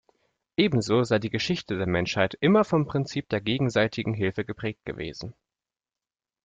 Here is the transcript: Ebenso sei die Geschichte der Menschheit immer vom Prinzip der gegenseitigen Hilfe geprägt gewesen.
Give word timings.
Ebenso 0.57 1.03
sei 1.03 1.19
die 1.19 1.29
Geschichte 1.29 1.77
der 1.77 1.85
Menschheit 1.85 2.35
immer 2.41 2.63
vom 2.63 2.87
Prinzip 2.87 3.29
der 3.29 3.39
gegenseitigen 3.39 4.15
Hilfe 4.15 4.43
geprägt 4.43 4.83
gewesen. 4.83 5.35